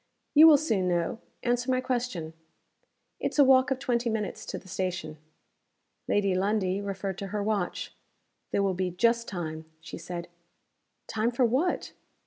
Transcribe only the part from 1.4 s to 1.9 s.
Answer my